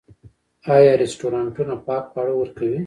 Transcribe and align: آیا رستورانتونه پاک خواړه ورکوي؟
آیا 0.75 0.93
رستورانتونه 1.03 1.73
پاک 1.87 2.03
خواړه 2.11 2.33
ورکوي؟ 2.37 2.79